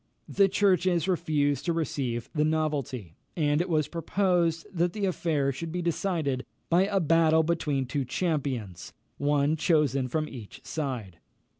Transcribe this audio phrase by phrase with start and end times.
[0.27, 5.71] The churches refused to receive the novelty, and it was proposed that the affair should
[5.71, 11.19] be decided by a battle between two champions, one chosen from each side.